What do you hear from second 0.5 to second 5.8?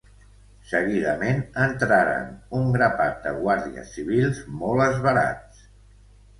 Seguidament entraren un grapat de guàrdies civils molt esverats.